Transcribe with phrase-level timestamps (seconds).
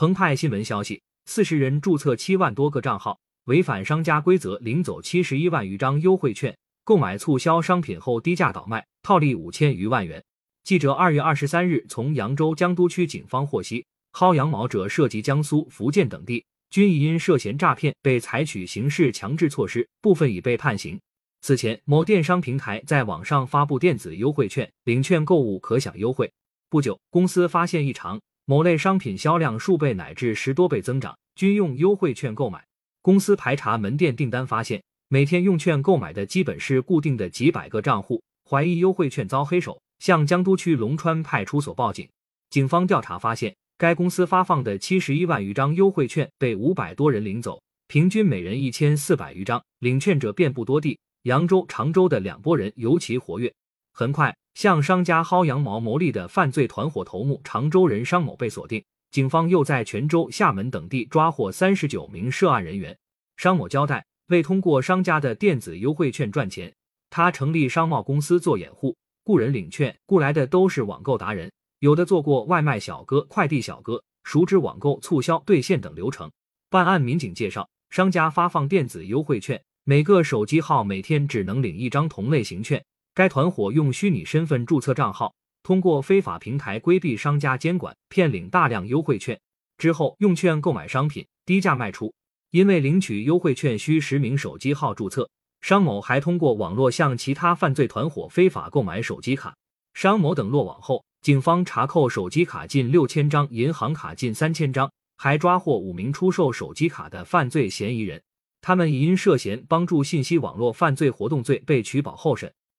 [0.00, 10.24] 澎湃新闻消息，四十人注册七万多个账号，违反商家规则领走七十一万余张优惠券，购买促销商品后低价倒卖，套利五千余万元。
[10.64, 13.84] 记者二月二十三日从扬州江都区警方获悉，
[14.14, 20.98] 薅羊毛者涉及江苏、福建等地，均已因涉嫌诈骗被采取刑事强制措施，部分已被判刑。
[21.42, 26.32] 此前，某电商平台在网上发布电子优惠券，领券购物可享优惠。
[26.70, 32.64] 不久，公司发现异常，某类商品销量数倍乃至十多倍增长，均用优惠券购买。
[33.02, 42.08] 公司排查门店订单，发现每天用券购买的基本是固定的几百个账户，怀疑优惠券遭黑手，向江都区龙川派出所报警。
[42.50, 50.98] 警方调查发现，该公司发放的七十一万余张优惠券被五百多人领走，平均每人一千四百余张，领券者遍布多地。
[51.24, 53.52] 扬州、常州的两拨人尤其活跃。
[53.92, 58.82] 很快，向商家薅羊毛牟利的犯罪团伙头目常州人商某被锁定。
[59.10, 62.96] 警方又在泉州、厦门等地抓获三十九名涉案人员。
[63.36, 66.72] 商某交代，为通过商家的电子优惠券赚钱，
[67.10, 76.30] 他成立商贸公司做掩护，雇人领券，雇来的都是网购达人，有的做过外卖小哥、快递小哥，熟知网购促销、兑现等流程。
[76.68, 79.60] 办案民警介绍，商家发放电子优惠券。
[79.82, 82.84] 每个手机号每天只能领一张同类型券。
[83.14, 89.38] 该团伙用虚拟身份注册账号，通过非法平台规避商家监管，骗领大量优惠券，
[89.78, 92.12] 之后用券购买商品，低价卖出。
[92.50, 95.28] 因为领取优惠券需实名手机号注册，
[95.60, 99.54] 商某还通过网络向其他犯罪团伙非法购买手机卡。
[99.94, 108.22] 商某等落网后，警方查扣手机卡近六千张，银行卡近三千张，还抓获五名出售手机卡的犯罪嫌疑人。
[108.62, 112.52] 他们已因涉嫌帮助信息网络犯罪活动罪被取保候审。